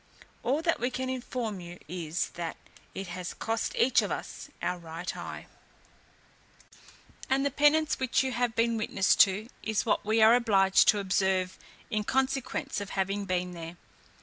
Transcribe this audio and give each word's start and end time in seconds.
All 0.41 0.63
that 0.63 0.79
we 0.79 0.89
can 0.89 1.11
inform 1.11 1.59
you 1.59 1.77
is, 1.87 2.29
that 2.31 2.57
it 2.95 3.05
has 3.09 3.35
cost 3.35 3.75
each 3.75 4.01
of 4.01 4.09
us 4.11 4.49
our 4.59 4.79
right 4.79 5.15
eye, 5.15 5.45
and 7.29 7.45
the 7.45 7.51
penance 7.51 7.99
which 7.99 8.23
you 8.23 8.31
have 8.31 8.55
been 8.55 8.77
witness 8.77 9.15
to, 9.17 9.47
is 9.61 9.85
what 9.85 10.03
we 10.03 10.19
are 10.19 10.33
obliged 10.33 10.87
to 10.87 10.97
observe 10.97 11.55
in 11.91 12.03
consequence 12.03 12.81
of 12.81 12.89
having 12.97 13.25
been 13.25 13.51
there. 13.53 13.77